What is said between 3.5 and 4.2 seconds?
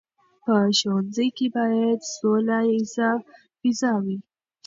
فضا وي.